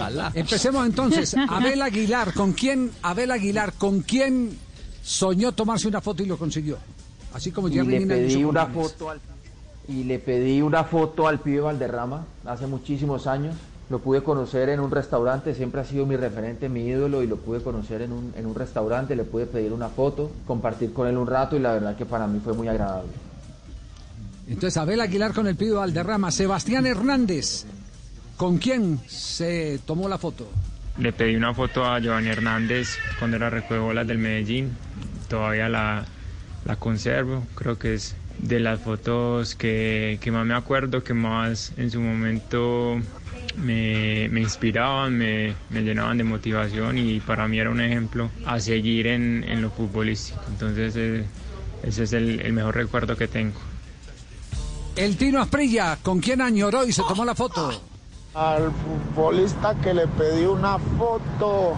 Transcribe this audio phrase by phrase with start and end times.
[0.00, 0.32] Ojalá.
[0.34, 1.34] Empecemos entonces.
[1.48, 2.90] Abel Aguilar, ¿con quién?
[3.02, 4.56] Abel Aguilar, ¿con quién
[5.02, 6.78] soñó tomarse una foto y lo consiguió?
[7.32, 9.20] Así como y Jerry le Mina pedí una foto al
[9.90, 13.56] y le pedí una foto al pibe Valderrama hace muchísimos años.
[13.88, 17.36] Lo pude conocer en un restaurante, siempre ha sido mi referente, mi ídolo, y lo
[17.36, 21.16] pude conocer en un, en un restaurante, le pude pedir una foto, compartir con él
[21.16, 23.10] un rato, y la verdad que para mí fue muy agradable.
[24.46, 26.30] Entonces, Abel Aguilar con el pibe Valderrama.
[26.30, 27.64] Sebastián Hernández,
[28.40, 30.50] ¿con quién se tomó la foto?
[30.96, 34.70] Le pedí una foto a Giovanni Hernández cuando era recoge del Medellín.
[35.28, 36.06] Todavía la,
[36.64, 37.46] la conservo.
[37.54, 42.00] Creo que es de las fotos que, que más me acuerdo, que más en su
[42.00, 42.98] momento
[43.58, 48.58] me, me inspiraban, me, me llenaban de motivación y para mí era un ejemplo a
[48.58, 50.40] seguir en, en lo futbolístico.
[50.48, 51.26] Entonces eh,
[51.82, 53.60] ese es el, el mejor recuerdo que tengo.
[54.96, 57.89] El Tino Asprilla, ¿con quién añoró y se tomó la foto?
[58.34, 61.74] Al futbolista que le pedí una foto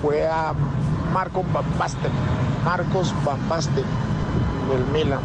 [0.00, 0.54] fue a
[1.12, 2.12] Marco Van Basten,
[2.64, 3.84] Marcos Van Basten,
[4.70, 5.20] del Milan.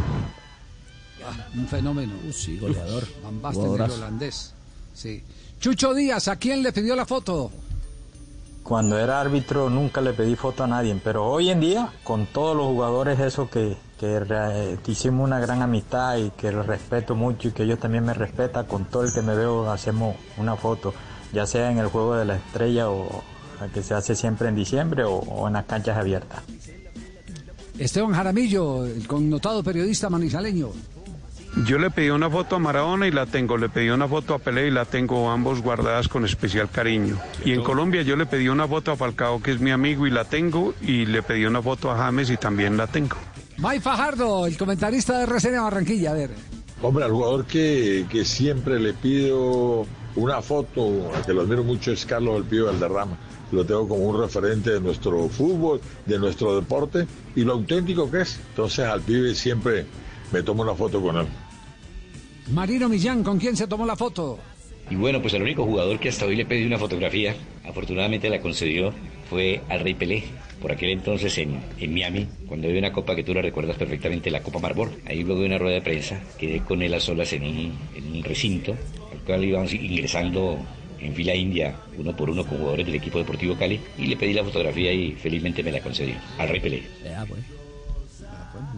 [1.55, 2.13] Un fenómeno.
[2.27, 3.03] Uh, sí, goleador.
[3.23, 4.53] Van Basten, el holandés.
[4.93, 5.23] Sí.
[5.59, 7.51] Chucho Díaz, ¿a quién le pidió la foto?
[8.63, 12.55] Cuando era árbitro nunca le pedí foto a nadie, pero hoy en día, con todos
[12.55, 17.63] los jugadores, eso que, que hicimos una gran amistad y que respeto mucho y que
[17.63, 20.93] ellos también me respetan, con todo el que me veo hacemos una foto,
[21.33, 23.23] ya sea en el juego de la estrella o
[23.73, 26.41] que se hace siempre en diciembre o, o en las canchas abiertas.
[27.77, 30.69] Esteban Jaramillo, el connotado periodista manizaleño.
[31.65, 34.39] Yo le pedí una foto a Maradona y la tengo, le pedí una foto a
[34.39, 37.19] Pelé y la tengo ambos guardadas con especial cariño.
[37.43, 40.11] Y en Colombia yo le pedí una foto a Falcao, que es mi amigo, y
[40.11, 43.17] la tengo, y le pedí una foto a James y también la tengo.
[43.57, 46.11] Mike Fajardo, el comentarista de RCN Barranquilla.
[46.11, 46.31] A ver.
[46.81, 51.91] Hombre, al jugador que, que siempre le pido una foto, al que lo admiro mucho
[51.91, 53.17] es Carlos El Pío Valderrama.
[53.51, 57.05] Lo tengo como un referente de nuestro fútbol, de nuestro deporte
[57.35, 58.39] y lo auténtico que es.
[58.51, 59.85] Entonces al pibe siempre
[60.31, 61.27] me tomo una foto con él.
[62.49, 64.39] Marino Millán, ¿con quién se tomó la foto?
[64.89, 68.41] Y bueno, pues el único jugador que hasta hoy le pedí una fotografía, afortunadamente la
[68.41, 68.93] concedió,
[69.29, 70.23] fue al Rey Pelé.
[70.61, 74.29] Por aquel entonces en, en Miami, cuando había una copa que tú la recuerdas perfectamente,
[74.29, 74.91] la Copa Marlboro.
[75.07, 78.11] Ahí luego de una rueda de prensa, quedé con él a solas en un, en
[78.11, 78.75] un recinto,
[79.11, 80.59] al cual íbamos ingresando
[80.99, 84.33] en fila india, uno por uno con jugadores del equipo deportivo Cali, y le pedí
[84.33, 86.83] la fotografía y felizmente me la concedió, al Rey Pelé.
[87.03, 87.39] Ya, pues.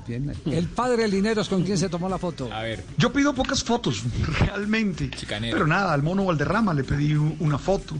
[0.07, 0.33] Bien.
[0.45, 2.51] El padre Lineros, ¿con quién se tomó la foto?
[2.51, 4.03] A ver, Yo pido pocas fotos,
[4.39, 5.09] realmente.
[5.11, 5.55] Chicanero.
[5.55, 7.95] Pero nada, al mono Valderrama le pedí una foto.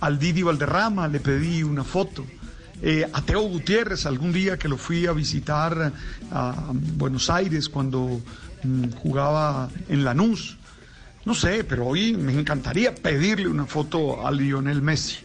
[0.00, 2.24] Al Didi Valderrama le pedí una foto.
[2.82, 5.92] Eh, a Teo Gutiérrez, algún día que lo fui a visitar
[6.32, 8.22] a Buenos Aires cuando
[8.62, 10.56] mm, jugaba en Lanús.
[11.26, 15.16] No sé, pero hoy me encantaría pedirle una foto a Lionel Messi.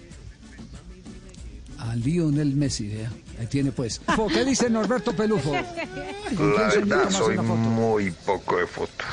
[1.79, 3.11] A Lionel Messi, vea.
[3.39, 4.01] Ahí tiene pues.
[4.33, 5.51] ¿Qué dice Norberto Pelufo?
[6.37, 9.05] ¿Con La verdad, soy muy poco de fotos.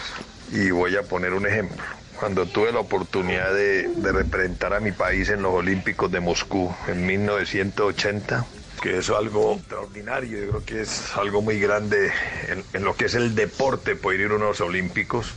[0.53, 1.83] Y voy a poner un ejemplo.
[2.21, 6.72] Cuando tuve la oportunidad de, de representar a mi país en los Olímpicos de Moscú
[6.87, 8.47] en 1980,
[8.81, 12.12] que eso es algo extraordinario, yo creo que es algo muy grande
[12.49, 15.34] en, en lo que es el deporte, poder ir a unos Olímpicos.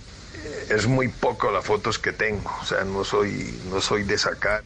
[0.69, 4.63] Es muy poco las fotos que tengo, o sea, no soy, no soy de sacar.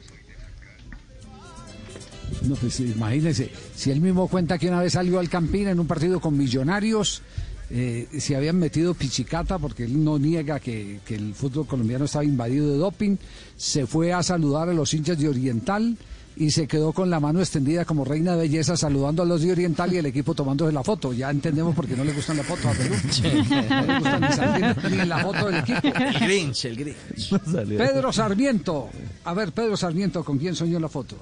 [2.44, 5.88] No, pues imagínese, si él mismo cuenta que una vez salió al Campín en un
[5.88, 7.22] partido con millonarios,
[7.70, 12.24] eh, se habían metido pichicata porque él no niega que, que el fútbol colombiano estaba
[12.24, 13.18] invadido de doping,
[13.58, 15.98] se fue a saludar a los hinchas de Oriental
[16.40, 19.52] y se quedó con la mano extendida como reina de belleza saludando a los de
[19.52, 21.12] Oriental y el equipo tomándose la foto.
[21.12, 22.96] Ya entendemos por qué no le gustan las fotos a Perú.
[23.70, 25.82] No le gustan ni salir ni en la foto del equipo.
[25.84, 27.40] el Grinch, el Grinch.
[27.78, 28.90] Pedro Sarmiento.
[29.26, 31.18] A ver, Pedro Sarmiento, ¿con quién soñó la foto?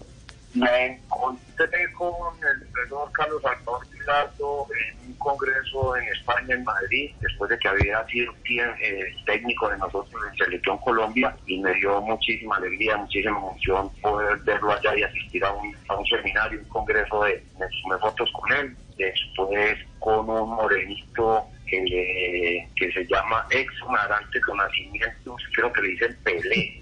[0.58, 7.12] Me encontré con el profesor Carlos Alfonso Pilardo en un congreso en España, en Madrid,
[7.22, 12.02] después de que había sido eh, técnico de nosotros en Selección Colombia, y me dio
[12.02, 16.66] muchísima alegría, muchísima emoción poder verlo allá y asistir a un, a un seminario, un
[16.70, 23.06] congreso de, me tomé fotos con él, después con un morenito que, le- que se
[23.08, 26.82] llama ex Marante con nacimiento, creo que le dicen Pelé.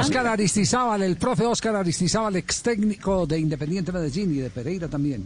[0.00, 5.24] Oscar Aristizábal, el profe Oscar Aristizábal, ex técnico de Independiente Medellín y de Pereira también.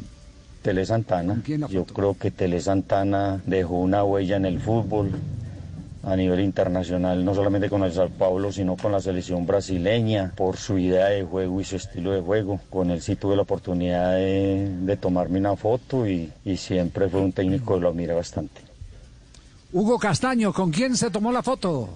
[0.63, 1.43] Tele Santana.
[1.69, 5.11] Yo creo que Tele Santana dejó una huella en el fútbol
[6.03, 10.57] a nivel internacional, no solamente con el Sao Paulo, sino con la selección brasileña, por
[10.57, 12.61] su idea de juego y su estilo de juego.
[12.71, 17.21] Con él sí tuve la oportunidad de, de tomarme una foto y, y siempre fue
[17.21, 18.61] un técnico que lo admiré bastante.
[19.73, 21.89] Hugo Castaño, ¿con quién se tomó la foto?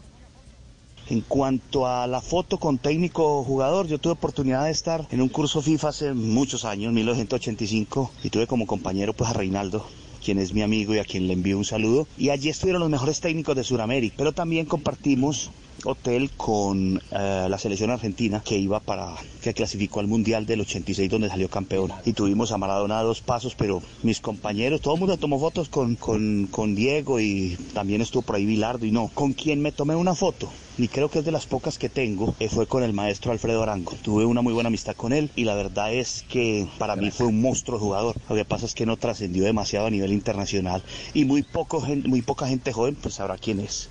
[1.09, 5.29] En cuanto a la foto con técnico jugador, yo tuve oportunidad de estar en un
[5.29, 9.87] curso FIFA hace muchos años, 1985, y tuve como compañero pues a Reinaldo,
[10.27, 12.09] quien es mi amigo y a quien le envío un saludo.
[12.19, 15.53] Y allí estuvieron los mejores técnicos de Sudamérica, pero también compartimos
[15.85, 21.11] hotel con eh, la selección argentina que iba para que clasificó al mundial del 86
[21.11, 25.01] donde salió campeón y tuvimos a Maradona a dos pasos pero mis compañeros todo el
[25.01, 29.33] mundo tomó fotos con, con, Diego y también estuvo por ahí Bilardo y no con
[29.33, 32.49] quien me tomé una foto y creo que es de las pocas que tengo, eh,
[32.51, 33.95] fue con el maestro Alfredo Arango.
[34.03, 37.27] Tuve una muy buena amistad con él y la verdad es que para mí fue
[37.27, 38.15] un monstruo jugador.
[38.29, 40.83] Lo que pasa es que no trascendió demasiado a nivel internacional
[41.15, 43.89] y muy, poco, muy poca gente joven pues sabrá quién es.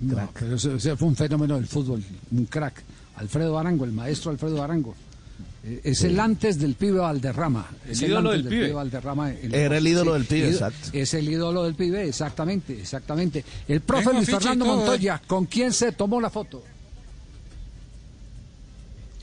[0.00, 2.82] No, pero ese, ese fue un fenómeno del fútbol, un crack.
[3.16, 4.94] Alfredo Arango, el maestro Alfredo Arango.
[5.64, 7.66] Eh, Es el antes del pibe Valderrama.
[7.88, 8.72] Es El ídolo antes del pibe.
[8.72, 9.32] Valderrama.
[9.32, 10.90] Era el ídolo del pibe, exacto.
[10.92, 13.44] Es el ídolo del pibe, exactamente, exactamente.
[13.66, 16.62] El profe Luis Fernando todo, Montoya, ¿con quién se tomó la foto?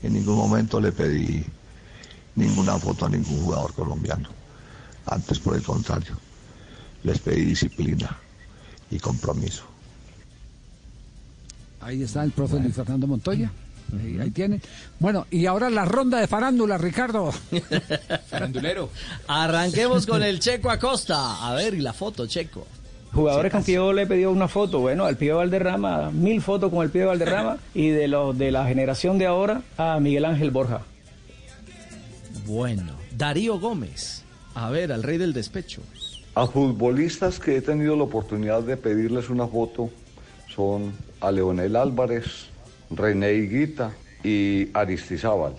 [0.02, 1.42] En ningún momento le pedí
[2.34, 4.28] ninguna foto a ningún jugador colombiano.
[5.06, 6.18] Antes, por el contrario,
[7.04, 8.18] les pedí disciplina
[8.90, 9.73] y compromiso.
[11.84, 13.50] Ahí está el profe Luis Fernando Montoya.
[13.92, 14.58] Ahí, ahí tiene.
[14.98, 17.30] Bueno, y ahora la ronda de farándula, Ricardo.
[18.30, 18.88] Farandulero.
[19.28, 21.46] Arranquemos con el Checo Acosta.
[21.46, 22.66] A ver, y la foto, Checo.
[23.12, 26.72] Jugadores con que yo le he pedido una foto, bueno, al Pío Valderrama, mil fotos
[26.72, 30.50] con el Pío Valderrama y de los de la generación de ahora a Miguel Ángel
[30.50, 30.80] Borja.
[32.46, 34.24] Bueno, Darío Gómez.
[34.54, 35.82] A ver, al rey del despecho.
[36.34, 39.90] A futbolistas que he tenido la oportunidad de pedirles una foto
[40.54, 42.50] son a Leonel Álvarez,
[42.90, 43.92] René Higuita
[44.22, 45.54] y Aristizábal.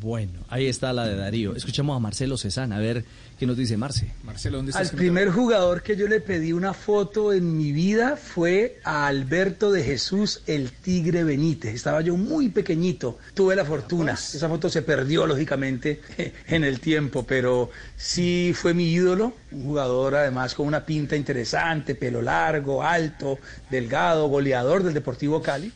[0.00, 1.54] Bueno, ahí está la de Darío.
[1.54, 3.04] Escuchemos a Marcelo Cezán, a ver
[3.38, 4.10] qué nos dice Marce.
[4.24, 8.80] Marcelo, ¿dónde Al primer jugador que yo le pedí una foto en mi vida fue
[8.82, 11.76] a Alberto de Jesús el Tigre Benítez.
[11.76, 14.14] Estaba yo muy pequeñito, tuve la fortuna.
[14.14, 16.00] Esa foto se perdió lógicamente
[16.48, 21.94] en el tiempo, pero sí fue mi ídolo, un jugador además con una pinta interesante,
[21.94, 23.38] pelo largo, alto,
[23.70, 25.72] delgado, goleador del Deportivo Cali.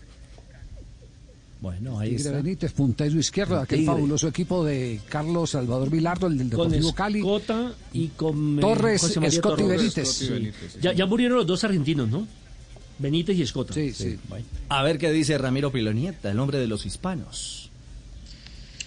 [1.60, 2.37] Bueno, ahí Tigre está.
[2.43, 3.93] Benítez, puntero izquierdo, El aquel Tigre.
[3.93, 7.22] fabuloso equipo de Carlos Salvador Vilardo, el del con Deportivo Cali.
[7.93, 9.81] Y con eh, Torres, José María Escota y Torres.
[9.81, 10.08] Benítez.
[10.08, 10.52] Sí.
[10.81, 12.26] Ya, ya murieron los dos argentinos, ¿no?
[12.99, 13.75] Benítez y Escota.
[13.75, 14.19] Sí, sí.
[14.69, 17.70] A ver qué dice Ramiro Pilonieta, el hombre de los hispanos.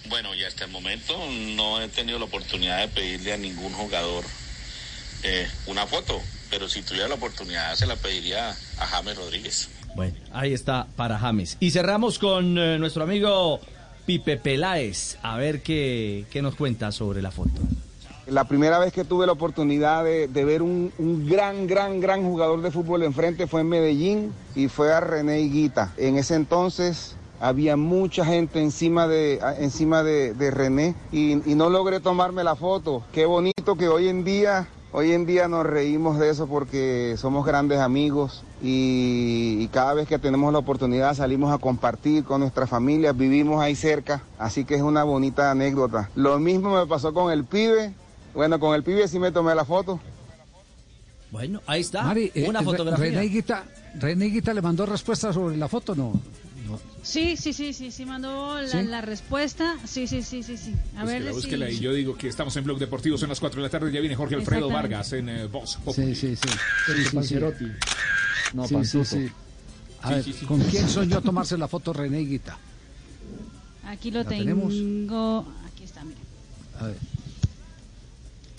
[0.08, 1.14] Bueno, y hasta el momento
[1.56, 4.24] no he tenido la oportunidad de pedirle a ningún jugador
[5.22, 6.20] eh, una foto,
[6.50, 9.68] pero si tuviera la oportunidad se la pediría a James Rodríguez.
[9.94, 11.56] Bueno, ahí está para James.
[11.60, 13.60] Y cerramos con eh, nuestro amigo
[14.06, 15.18] Pipe Peláez.
[15.22, 17.50] A ver qué, qué nos cuenta sobre la foto.
[18.26, 22.22] La primera vez que tuve la oportunidad de, de ver un, un gran, gran, gran
[22.22, 25.92] jugador de fútbol enfrente fue en Medellín y fue a René Higuita.
[25.96, 31.68] En ese entonces había mucha gente encima de, encima de, de René y, y no
[31.68, 33.02] logré tomarme la foto.
[33.12, 37.44] Qué bonito que hoy en día, hoy en día nos reímos de eso porque somos
[37.44, 42.70] grandes amigos y, y cada vez que tenemos la oportunidad salimos a compartir con nuestras
[42.70, 46.08] familias, vivimos ahí cerca, así que es una bonita anécdota.
[46.14, 47.92] Lo mismo me pasó con el pibe.
[48.34, 50.00] Bueno, con el pibe sí me tomé la foto.
[51.30, 52.02] Bueno, ahí está.
[52.02, 53.04] Mari, eh, una Re- fotografía.
[53.06, 53.64] René Higuita,
[53.98, 56.12] René Higuita le mandó respuesta sobre la foto, ¿no?
[56.66, 56.78] No.
[57.02, 58.82] Sí, sí, sí, sí, sí, mandó la, ¿Sí?
[58.84, 59.76] la respuesta.
[59.84, 60.74] Sí, sí, sí, sí, sí.
[60.96, 61.70] A ver, Búsquela, búsquela.
[61.70, 63.90] Y yo digo que estamos en Blog Deportivo, son las 4 de la tarde.
[63.90, 64.68] Ya viene Jorge Alfredo.
[64.70, 66.48] Vargas en eh, Voz Sí, sí, sí.
[66.88, 67.06] El
[68.52, 69.30] No, Sí, sí.
[70.02, 70.46] A Sí, ver, sí, sí.
[70.46, 72.58] ¿con quién soñó tomarse la foto René Higuita?
[73.86, 74.42] Aquí lo ¿La tengo.
[74.42, 74.74] tenemos?
[75.66, 76.18] Aquí está, mira.
[76.80, 76.96] A ver.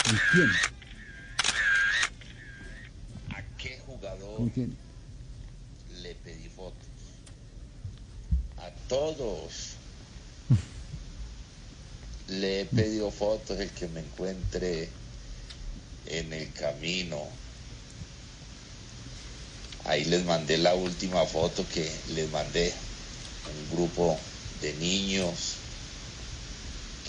[0.05, 0.49] ¿Con quién?
[3.29, 4.75] ¿A qué jugador ¿Con quién?
[6.01, 6.77] le pedí fotos?
[8.57, 9.73] A todos.
[12.29, 14.87] Le he pedido fotos el que me encuentre
[16.07, 17.17] en el camino.
[19.85, 22.73] Ahí les mandé la última foto que les mandé.
[23.45, 24.17] Un grupo
[24.61, 25.55] de niños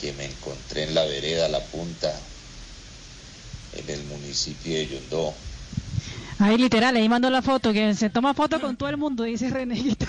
[0.00, 2.12] que me encontré en la vereda La Punta,
[3.74, 5.34] en el municipio de Yondó.
[6.40, 9.46] Ahí literal, ahí mandó la foto, que se toma foto con todo el mundo, dice
[9.46, 10.06] Higuita.